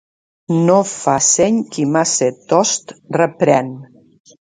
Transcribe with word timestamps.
No 0.69 0.77
fa 0.91 1.13
seny 1.27 1.61
qui 1.77 1.87
massa 1.99 2.33
tost 2.55 2.97
reprèn. 3.23 3.75